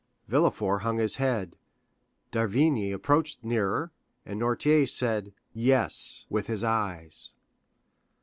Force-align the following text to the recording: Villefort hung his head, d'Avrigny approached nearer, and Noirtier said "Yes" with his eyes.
Villefort 0.27 0.79
hung 0.81 0.97
his 0.97 1.17
head, 1.17 1.57
d'Avrigny 2.31 2.91
approached 2.91 3.43
nearer, 3.43 3.91
and 4.25 4.41
Noirtier 4.41 4.87
said 4.89 5.31
"Yes" 5.53 6.25
with 6.27 6.47
his 6.47 6.63
eyes. 6.63 7.33